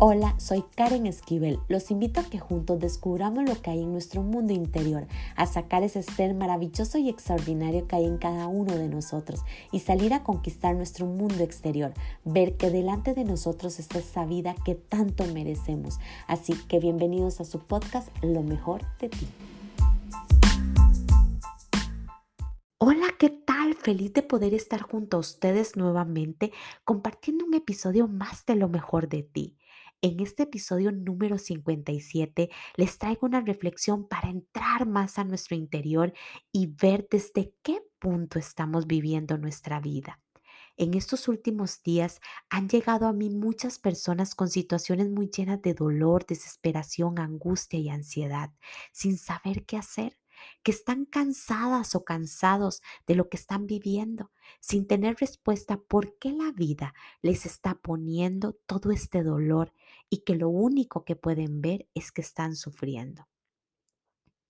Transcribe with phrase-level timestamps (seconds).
[0.00, 1.60] Hola, soy Karen Esquivel.
[1.68, 5.06] Los invito a que juntos descubramos lo que hay en nuestro mundo interior,
[5.36, 9.78] a sacar ese ser maravilloso y extraordinario que hay en cada uno de nosotros y
[9.78, 11.94] salir a conquistar nuestro mundo exterior,
[12.24, 16.00] ver que delante de nosotros está esa vida que tanto merecemos.
[16.26, 19.28] Así que bienvenidos a su podcast Lo mejor de ti.
[22.78, 23.74] Hola, ¿qué tal?
[23.74, 26.52] Feliz de poder estar junto a ustedes nuevamente
[26.84, 29.56] compartiendo un episodio más de lo mejor de ti.
[30.04, 36.12] En este episodio número 57 les traigo una reflexión para entrar más a nuestro interior
[36.52, 40.20] y ver desde qué punto estamos viviendo nuestra vida.
[40.76, 45.72] En estos últimos días han llegado a mí muchas personas con situaciones muy llenas de
[45.72, 48.52] dolor, desesperación, angustia y ansiedad,
[48.92, 50.18] sin saber qué hacer
[50.62, 56.32] que están cansadas o cansados de lo que están viviendo, sin tener respuesta por qué
[56.32, 59.72] la vida les está poniendo todo este dolor
[60.14, 63.26] y que lo único que pueden ver es que están sufriendo.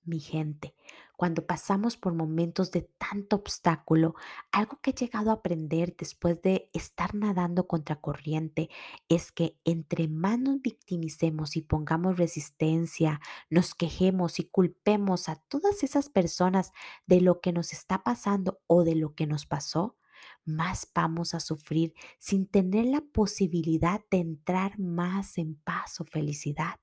[0.03, 0.75] Mi gente,
[1.17, 4.15] cuando pasamos por momentos de tanto obstáculo,
[4.53, 8.69] algo que he llegado a aprender después de estar nadando contra corriente
[9.09, 15.83] es que entre más nos victimicemos y pongamos resistencia, nos quejemos y culpemos a todas
[15.83, 16.73] esas personas
[17.07, 19.97] de lo que nos está pasando o de lo que nos pasó,
[20.45, 26.79] más vamos a sufrir sin tener la posibilidad de entrar más en paz o felicidad.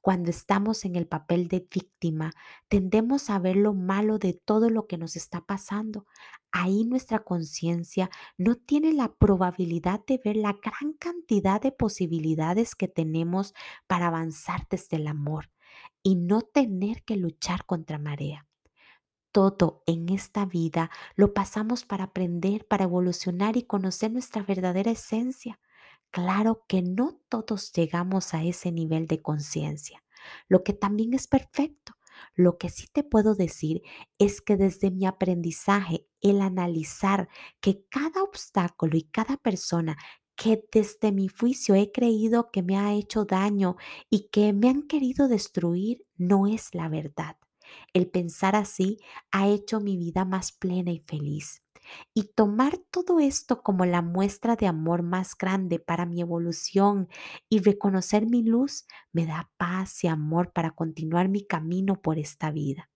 [0.00, 2.32] Cuando estamos en el papel de víctima,
[2.68, 6.06] tendemos a ver lo malo de todo lo que nos está pasando.
[6.52, 12.88] Ahí nuestra conciencia no tiene la probabilidad de ver la gran cantidad de posibilidades que
[12.88, 13.52] tenemos
[13.86, 15.50] para avanzar desde el amor
[16.02, 18.49] y no tener que luchar contra marea.
[19.32, 25.60] Todo en esta vida lo pasamos para aprender, para evolucionar y conocer nuestra verdadera esencia.
[26.10, 30.02] Claro que no todos llegamos a ese nivel de conciencia,
[30.48, 31.94] lo que también es perfecto.
[32.34, 33.82] Lo que sí te puedo decir
[34.18, 37.28] es que desde mi aprendizaje, el analizar
[37.60, 39.96] que cada obstáculo y cada persona
[40.36, 43.76] que desde mi juicio he creído que me ha hecho daño
[44.10, 47.36] y que me han querido destruir, no es la verdad.
[47.92, 48.98] El pensar así
[49.32, 51.62] ha hecho mi vida más plena y feliz
[52.14, 57.08] y tomar todo esto como la muestra de amor más grande para mi evolución
[57.48, 62.50] y reconocer mi luz me da paz y amor para continuar mi camino por esta
[62.52, 62.89] vida.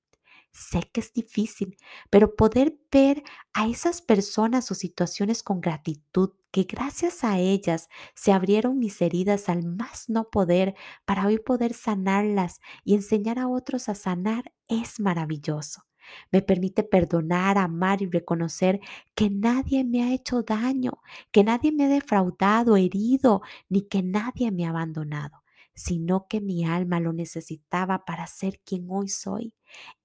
[0.57, 1.77] Sé que es difícil,
[2.11, 8.31] pero poder ver a esas personas o situaciones con gratitud, que gracias a ellas se
[8.33, 13.89] abrieron mis heridas al más no poder para hoy poder sanarlas y enseñar a otros
[13.89, 15.83] a sanar, es maravilloso.
[16.31, 18.79] Me permite perdonar, amar y reconocer
[19.17, 21.01] que nadie me ha hecho daño,
[21.33, 25.43] que nadie me ha defraudado, herido, ni que nadie me ha abandonado,
[25.75, 29.53] sino que mi alma lo necesitaba para ser quien hoy soy.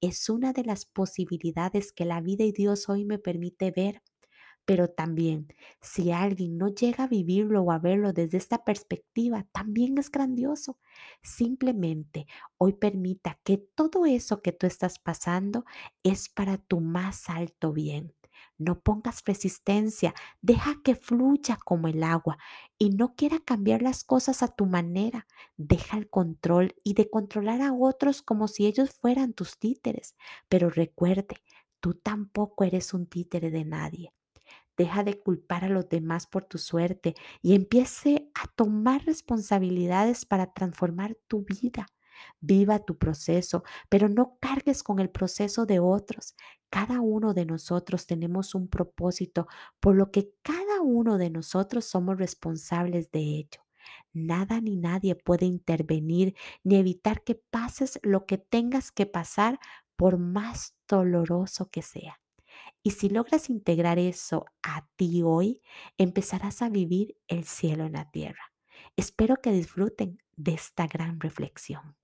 [0.01, 4.01] Es una de las posibilidades que la vida y Dios hoy me permite ver
[4.65, 5.47] pero también,
[5.81, 10.77] si alguien no llega a vivirlo o a verlo desde esta perspectiva, también es grandioso.
[11.23, 12.27] Simplemente
[12.57, 15.65] hoy permita que todo eso que tú estás pasando
[16.03, 18.13] es para tu más alto bien.
[18.59, 22.37] No pongas resistencia, deja que fluya como el agua
[22.77, 25.27] y no quiera cambiar las cosas a tu manera.
[25.57, 30.15] Deja el control y de controlar a otros como si ellos fueran tus títeres.
[30.49, 31.37] Pero recuerde,
[31.79, 34.13] tú tampoco eres un títere de nadie.
[34.77, 40.53] Deja de culpar a los demás por tu suerte y empiece a tomar responsabilidades para
[40.53, 41.87] transformar tu vida.
[42.39, 46.35] Viva tu proceso, pero no cargues con el proceso de otros.
[46.69, 49.47] Cada uno de nosotros tenemos un propósito,
[49.79, 53.61] por lo que cada uno de nosotros somos responsables de ello.
[54.13, 59.59] Nada ni nadie puede intervenir ni evitar que pases lo que tengas que pasar,
[59.95, 62.21] por más doloroso que sea.
[62.83, 65.61] Y si logras integrar eso a ti hoy,
[65.97, 68.53] empezarás a vivir el cielo en la tierra.
[68.95, 71.98] Espero que disfruten de esta gran reflexión.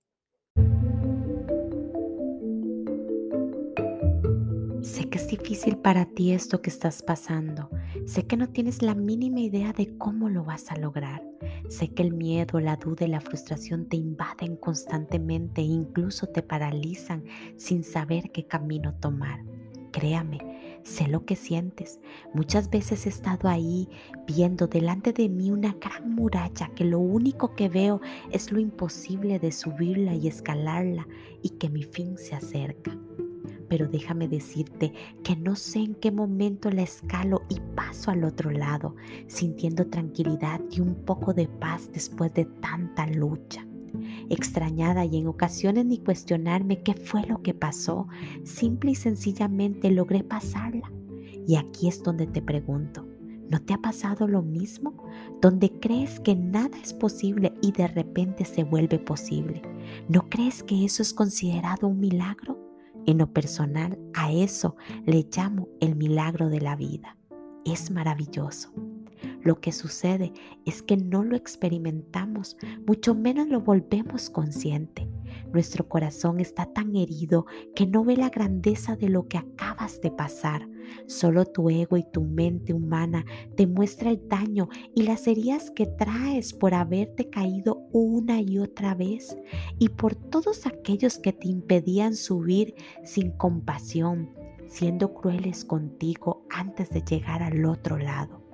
[4.86, 7.68] Sé que es difícil para ti esto que estás pasando.
[8.04, 11.24] Sé que no tienes la mínima idea de cómo lo vas a lograr.
[11.68, 16.40] Sé que el miedo, la duda y la frustración te invaden constantemente e incluso te
[16.40, 17.24] paralizan
[17.56, 19.44] sin saber qué camino tomar.
[19.90, 20.38] Créame,
[20.84, 21.98] Sé lo que sientes.
[22.32, 23.88] Muchas veces he estado ahí
[24.24, 28.00] viendo delante de mí una gran muralla que lo único que veo
[28.30, 31.08] es lo imposible de subirla y escalarla
[31.42, 32.96] y que mi fin se acerca.
[33.68, 34.92] Pero déjame decirte
[35.22, 38.94] que no sé en qué momento la escalo y paso al otro lado,
[39.26, 43.66] sintiendo tranquilidad y un poco de paz después de tanta lucha.
[44.28, 48.08] Extrañada y en ocasiones ni cuestionarme qué fue lo que pasó,
[48.44, 50.90] simple y sencillamente logré pasarla.
[51.46, 53.06] Y aquí es donde te pregunto,
[53.48, 55.04] ¿no te ha pasado lo mismo?
[55.40, 59.62] Donde crees que nada es posible y de repente se vuelve posible.
[60.08, 62.65] ¿No crees que eso es considerado un milagro?
[63.06, 67.16] En lo personal, a eso le llamo el milagro de la vida.
[67.64, 68.72] Es maravilloso.
[69.42, 70.32] Lo que sucede
[70.64, 75.08] es que no lo experimentamos, mucho menos lo volvemos consciente.
[75.52, 80.10] Nuestro corazón está tan herido que no ve la grandeza de lo que acabas de
[80.10, 80.68] pasar.
[81.06, 83.24] Solo tu ego y tu mente humana
[83.56, 88.94] te muestra el daño y las heridas que traes por haberte caído una y otra
[88.94, 89.36] vez
[89.78, 92.74] y por todos aquellos que te impedían subir
[93.04, 94.30] sin compasión,
[94.66, 98.46] siendo crueles contigo antes de llegar al otro lado.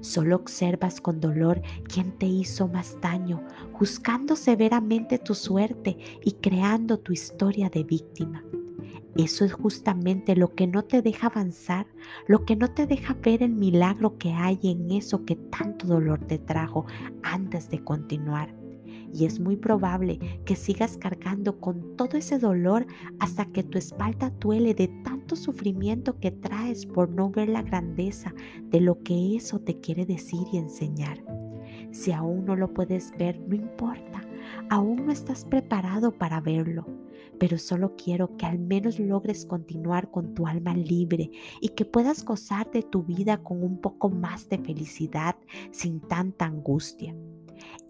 [0.00, 1.60] Solo observas con dolor
[1.92, 3.42] quién te hizo más daño,
[3.72, 8.44] juzgando severamente tu suerte y creando tu historia de víctima.
[9.16, 11.86] Eso es justamente lo que no te deja avanzar,
[12.26, 16.20] lo que no te deja ver el milagro que hay en eso que tanto dolor
[16.20, 16.86] te trajo
[17.22, 18.54] antes de continuar
[19.12, 22.86] y es muy probable que sigas cargando con todo ese dolor
[23.18, 28.34] hasta que tu espalda duele de tanto sufrimiento que traes por no ver la grandeza
[28.64, 31.22] de lo que eso te quiere decir y enseñar.
[31.90, 34.22] Si aún no lo puedes ver, no importa,
[34.70, 36.86] aún no estás preparado para verlo
[37.38, 42.24] pero solo quiero que al menos logres continuar con tu alma libre y que puedas
[42.24, 45.36] gozar de tu vida con un poco más de felicidad
[45.70, 47.14] sin tanta angustia.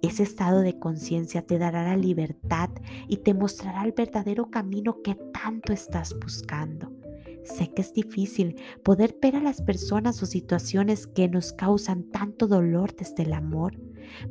[0.00, 2.70] Ese estado de conciencia te dará la libertad
[3.08, 6.97] y te mostrará el verdadero camino que tanto estás buscando.
[7.48, 12.46] Sé que es difícil poder ver a las personas o situaciones que nos causan tanto
[12.46, 13.74] dolor desde el amor,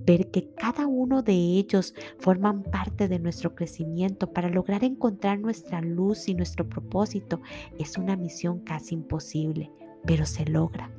[0.05, 5.81] ver que cada uno de ellos forman parte de nuestro crecimiento para lograr encontrar nuestra
[5.81, 7.41] luz y nuestro propósito
[7.79, 9.71] es una misión casi imposible,
[10.05, 10.91] pero se logra.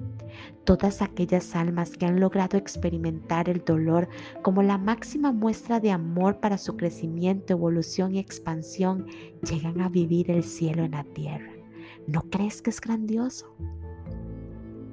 [0.64, 4.08] Todas aquellas almas que han logrado experimentar el dolor
[4.42, 9.06] como la máxima muestra de amor para su crecimiento, evolución y expansión
[9.48, 11.57] llegan a vivir el cielo en la tierra.
[12.08, 13.55] ¿No crees que es grandioso?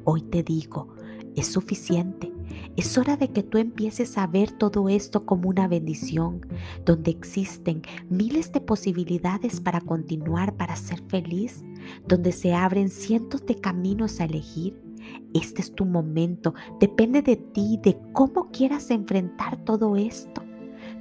[0.04, 0.90] Hoy te digo,
[1.38, 2.30] es suficiente.
[2.76, 6.46] Es hora de que tú empieces a ver todo esto como una bendición,
[6.84, 11.64] donde existen miles de posibilidades para continuar, para ser feliz,
[12.06, 14.78] donde se abren cientos de caminos a elegir.
[15.34, 20.44] Este es tu momento, depende de ti, de cómo quieras enfrentar todo esto.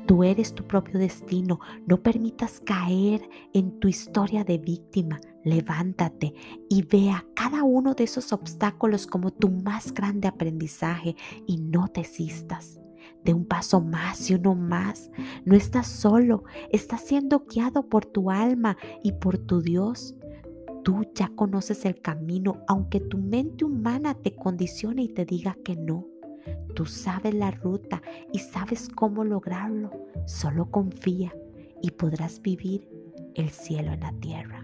[0.06, 1.58] Tú eres tu propio destino.
[1.86, 5.18] No permitas caer en tu historia de víctima.
[5.44, 6.34] Levántate
[6.70, 12.80] y vea cada uno de esos obstáculos como tu más grande aprendizaje y no desistas.
[13.22, 15.10] De un paso más y uno más.
[15.44, 20.14] No estás solo, estás siendo guiado por tu alma y por tu Dios.
[20.82, 25.76] Tú ya conoces el camino, aunque tu mente humana te condicione y te diga que
[25.76, 26.06] no.
[26.74, 28.02] Tú sabes la ruta
[28.32, 29.90] y sabes cómo lograrlo.
[30.26, 31.34] Solo confía
[31.82, 32.88] y podrás vivir
[33.34, 34.63] el cielo en la tierra.